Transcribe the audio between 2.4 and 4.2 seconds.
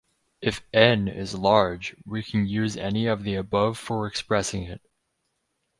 use any of the above for